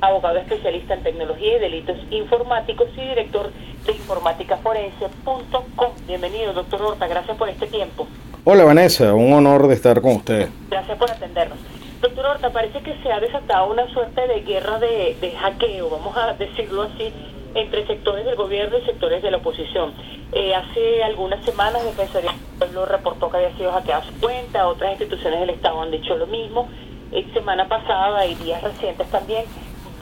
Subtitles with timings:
[0.00, 3.50] abogado especialista en tecnología y delitos informáticos y director
[3.86, 5.92] de informáticaforense.com.
[6.06, 8.06] Bienvenido, doctor Horta, gracias por este tiempo.
[8.44, 10.48] Hola Vanessa, un honor de estar con usted.
[10.70, 11.58] Gracias por atendernos.
[12.00, 16.16] Doctor Horta, parece que se ha desatado una suerte de guerra de, de hackeo, vamos
[16.16, 17.12] a decirlo así,
[17.54, 19.92] entre sectores del gobierno y sectores de la oposición.
[20.32, 24.92] Eh, hace algunas semanas Defensoría del Pueblo reportó que había sido hackeada su cuenta, otras
[24.92, 26.68] instituciones del Estado han dicho lo mismo.
[27.12, 29.44] Eh, semana pasada y días recientes también,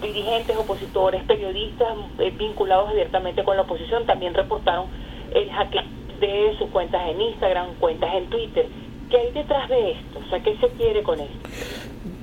[0.01, 4.87] dirigentes, opositores, periodistas eh, vinculados abiertamente con la oposición también reportaron
[5.35, 5.83] el hackeo
[6.21, 8.67] de sus cuentas en Instagram, cuentas en Twitter.
[9.11, 10.21] ¿Qué hay detrás de esto?
[10.25, 11.49] O sea, ¿qué se quiere con esto?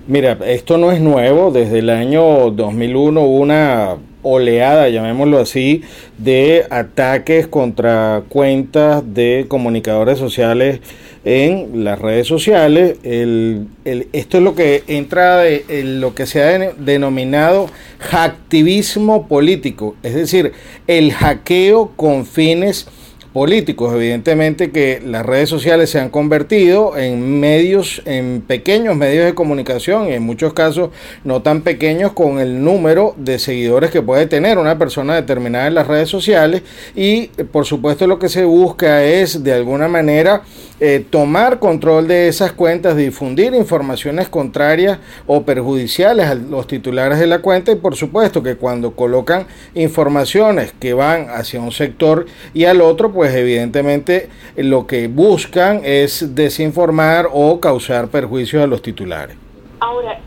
[0.07, 1.51] Mira, esto no es nuevo.
[1.51, 5.83] Desde el año 2001 hubo una oleada, llamémoslo así,
[6.17, 10.79] de ataques contra cuentas de comunicadores sociales
[11.23, 12.97] en las redes sociales.
[13.03, 17.67] El, el, esto es lo que entra de, lo que se ha de- denominado
[17.99, 20.53] hacktivismo político, es decir,
[20.87, 22.87] el hackeo con fines
[23.35, 23.93] políticos.
[23.93, 30.07] Evidentemente que las redes sociales se han convertido en medios, en pequeños medios de comunicación,
[30.07, 30.91] y en muchos casos
[31.25, 35.75] no tan pequeños con el número de seguidores que puede tener una persona determinada en
[35.75, 36.61] las redes sociales.
[36.95, 40.43] Y por supuesto lo que se busca es de alguna manera
[40.79, 47.27] eh, tomar control de esas cuentas, difundir informaciones contrarias o perjudiciales a los titulares de
[47.27, 52.65] la cuenta y por supuesto que cuando colocan informaciones que van hacia un sector y
[52.65, 59.37] al otro, pues evidentemente lo que buscan es desinformar o causar perjuicios a los titulares.
[59.79, 60.19] Ahora,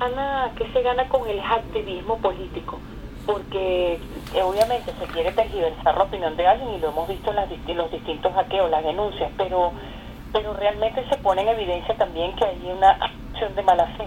[0.00, 2.78] Ana, ¿qué se gana con el activismo político?
[3.26, 3.94] Porque
[4.34, 7.48] eh, obviamente se quiere tergiversar la opinión de alguien y lo hemos visto en, las
[7.50, 9.72] los distintos hackeos, las denuncias, pero,
[10.32, 14.04] pero realmente se pone en evidencia también que hay una acción de mala fe.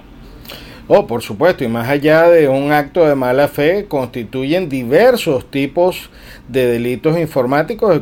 [0.89, 6.09] Oh, por supuesto, y más allá de un acto de mala fe, constituyen diversos tipos
[6.47, 8.01] de delitos informáticos.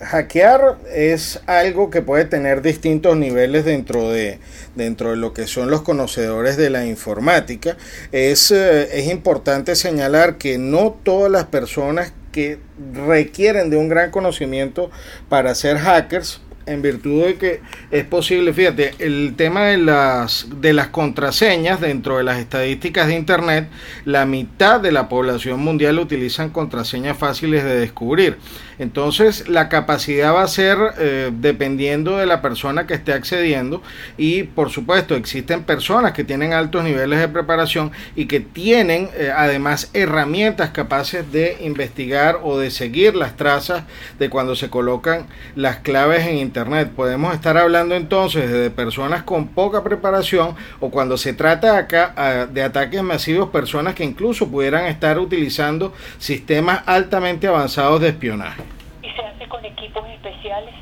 [0.00, 4.38] Hackear es algo que puede tener distintos niveles dentro de,
[4.76, 7.76] dentro de lo que son los conocedores de la informática.
[8.12, 12.58] Es, eh, es importante señalar que no todas las personas que
[12.94, 14.90] requieren de un gran conocimiento
[15.28, 20.72] para ser hackers en virtud de que es posible, fíjate, el tema de las, de
[20.72, 23.68] las contraseñas dentro de las estadísticas de Internet,
[24.04, 28.36] la mitad de la población mundial utilizan contraseñas fáciles de descubrir.
[28.78, 33.82] Entonces, la capacidad va a ser eh, dependiendo de la persona que esté accediendo
[34.16, 39.32] y, por supuesto, existen personas que tienen altos niveles de preparación y que tienen eh,
[39.34, 43.82] además herramientas capaces de investigar o de seguir las trazas
[44.18, 46.57] de cuando se colocan las claves en Internet.
[46.94, 52.46] Podemos estar hablando entonces de personas con poca preparación o cuando se trata acá ah,
[52.50, 58.62] de ataques masivos, personas que incluso pudieran estar utilizando sistemas altamente avanzados de espionaje.
[59.02, 60.74] ¿Y se hace con equipos especiales?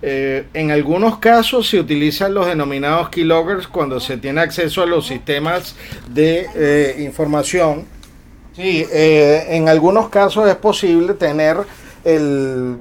[0.00, 5.06] Eh, en algunos casos se utilizan los denominados keyloggers cuando se tiene acceso a los
[5.06, 5.74] sistemas
[6.08, 7.86] de eh, información.
[8.54, 11.56] Sí, eh, en algunos casos es posible tener
[12.04, 12.76] el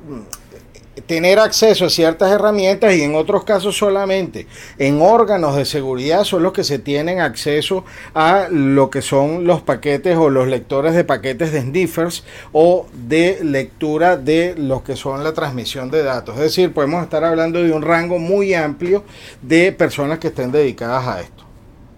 [1.05, 4.47] tener acceso a ciertas herramientas y en otros casos solamente
[4.77, 9.61] en órganos de seguridad son los que se tienen acceso a lo que son los
[9.61, 15.23] paquetes o los lectores de paquetes de sniffers o de lectura de lo que son
[15.23, 16.35] la transmisión de datos.
[16.35, 19.03] Es decir, podemos estar hablando de un rango muy amplio
[19.41, 21.43] de personas que estén dedicadas a esto.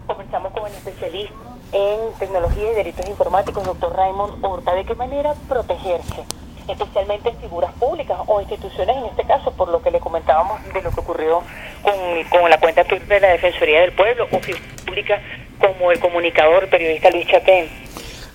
[0.06, 1.34] Comenzamos con el especialista
[1.72, 4.74] en tecnología y delitos informáticos, doctor Raymond Horta.
[4.74, 6.24] ¿De qué manera protegerse
[6.70, 10.90] especialmente figuras públicas o instituciones en este caso, por lo que le comentábamos de lo
[10.90, 11.42] que ocurrió
[11.82, 15.20] con, la cuenta de la Defensoría del Pueblo o figuras públicas
[15.58, 17.68] como el comunicador periodista Luis Chapén.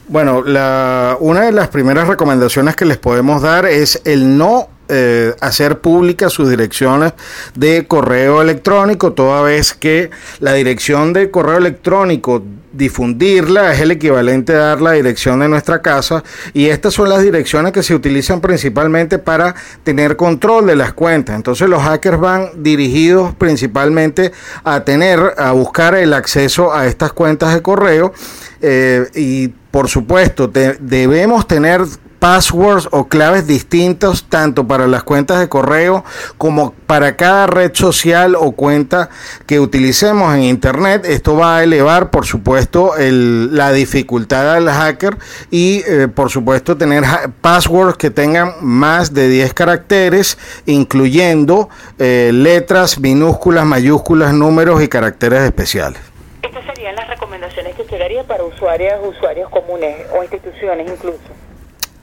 [0.08, 5.34] Bueno, la, una de las primeras recomendaciones que les podemos dar es el no eh,
[5.42, 7.14] hacer públicas sus direcciones
[7.56, 12.44] de correo electrónico, toda vez que la dirección de correo electrónico,
[12.76, 16.24] difundirla es el equivalente a dar la dirección de nuestra casa
[16.54, 21.36] y estas son las direcciones que se utilizan principalmente para tener control de las cuentas.
[21.36, 24.32] Entonces los hackers van dirigidos principalmente
[24.64, 28.14] a tener, a buscar el acceso a estas cuentas de correo
[28.62, 31.82] eh, y por supuesto debemos tener
[32.26, 36.04] passwords o claves distintos tanto para las cuentas de correo
[36.40, 39.12] como para cada red social o cuenta
[39.46, 41.06] que utilicemos en internet.
[41.06, 45.20] Esto va a elevar, por supuesto, la dificultad del hacker
[45.52, 47.04] y, eh, por supuesto, tener
[47.42, 51.70] passwords que tengan más de 10 caracteres, incluyendo
[52.00, 56.02] eh, letras, minúsculas, mayúsculas, números y caracteres especiales.
[56.42, 61.35] Estas serían las recomendaciones que usted daría para usuarios, usuarios comunes o instituciones incluso.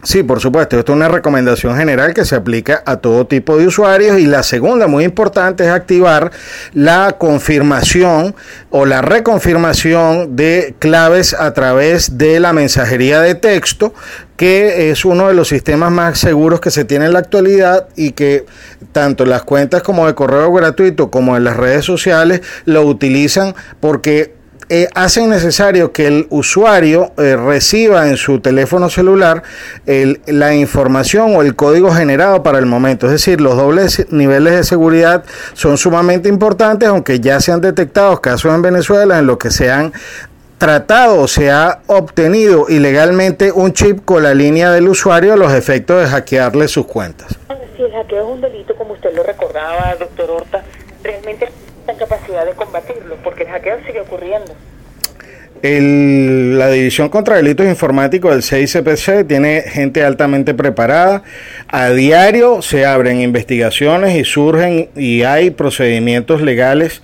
[0.04, 0.76] Sí, por supuesto.
[0.76, 4.18] Esto es una recomendación general que se aplica a todo tipo de usuarios.
[4.18, 6.32] Y la segunda, muy importante, es activar
[6.72, 8.34] la confirmación
[8.70, 13.94] o la reconfirmación de claves a través de la mensajería de texto
[14.36, 18.10] que es uno de los sistemas más seguros que se tiene en la actualidad y
[18.10, 18.44] que
[18.90, 24.41] tanto las cuentas como de correo gratuito como en las redes sociales lo utilizan porque
[24.74, 29.42] eh, hacen necesario que el usuario eh, reciba en su teléfono celular
[29.84, 33.04] la información o el código generado para el momento.
[33.04, 38.18] Es decir, los dobles niveles de seguridad son sumamente importantes, aunque ya se han detectado
[38.22, 39.92] casos en Venezuela en los que se han
[40.56, 46.00] tratado se ha obtenido ilegalmente un chip con la línea del usuario a los efectos
[46.00, 47.36] de hackearle sus cuentas.
[47.76, 50.64] Si el hackeo es un delito, como usted lo recordaba, doctor Horta,
[51.02, 51.50] realmente
[51.88, 54.54] en capacidad de combatirlo, porque el hackeo sigue ocurriendo.
[55.62, 61.22] la División contra Delitos Informáticos del CICPC tiene gente altamente preparada.
[61.68, 67.02] A diario se abren investigaciones y surgen y hay procedimientos legales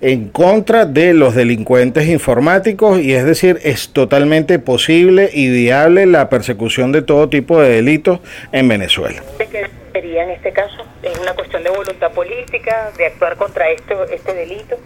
[0.00, 6.28] en contra de los delincuentes informáticos y es decir, es totalmente posible y viable la
[6.28, 8.20] persecución de todo tipo de delitos
[8.52, 9.22] en Venezuela.
[9.38, 10.84] qué sería en este caso?
[11.02, 14.76] ¿Es una cuestión de voluntad política, de actuar contra esto, este delito?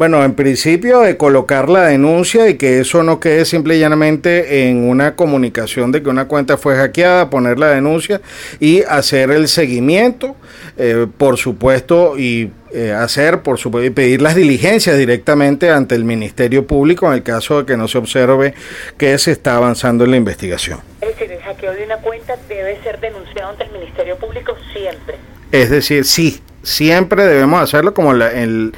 [0.00, 4.66] Bueno, en principio de colocar la denuncia y que eso no quede simple y llanamente
[4.66, 8.22] en una comunicación de que una cuenta fue hackeada, poner la denuncia
[8.60, 10.36] y hacer el seguimiento,
[10.78, 16.06] eh, por supuesto, y eh, hacer, por supuesto, y pedir las diligencias directamente ante el
[16.06, 18.54] Ministerio Público en el caso de que no se observe
[18.96, 20.80] que se está avanzando en la investigación.
[21.02, 25.16] Es decir, el hackeo de una cuenta debe ser denunciado ante el Ministerio Público siempre.
[25.52, 28.72] Es decir, sí, siempre debemos hacerlo como en,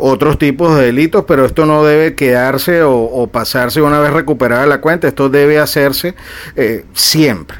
[0.00, 4.80] otros tipos de delitos, pero esto no debe quedarse o, pasarse una vez recuperada la
[4.80, 6.14] cuenta, esto debe hacerse
[6.56, 7.58] eh, siempre.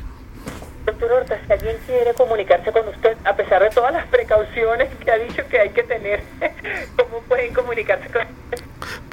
[0.84, 5.10] Doctor Horta, si alguien quiere comunicarse con usted, a pesar de todas las precauciones que
[5.10, 6.22] ha dicho que hay que tener,
[6.96, 8.63] ¿cómo pueden comunicarse con usted?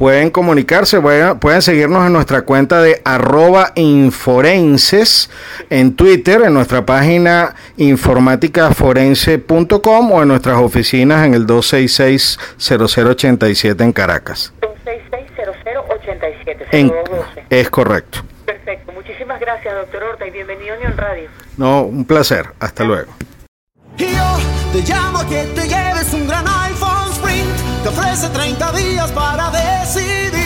[0.02, 5.30] Pueden comunicarse, pueden, seguirnos en nuestra cuenta de arroba inforenses
[5.70, 14.52] en Twitter, en nuestra página informáticaforense.com o en nuestras oficinas en el 266-0087 en Caracas.
[14.62, 17.46] 266-0087.
[17.52, 18.22] Es correcto.
[18.48, 18.94] Perfecto.
[18.94, 21.30] Muchísimas gracias, doctor Horta, y bienvenido a Unión Radio.
[21.58, 22.48] No, un placer.
[22.60, 23.14] Hasta luego.
[23.98, 24.08] Yo
[24.74, 27.52] te llamo que te lleves un gran iPhone Sprint.
[27.84, 29.61] Te ofrece 30 días para.